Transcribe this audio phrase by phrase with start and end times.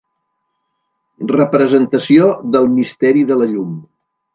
[1.35, 3.83] Representació del "Misteri de la Llum".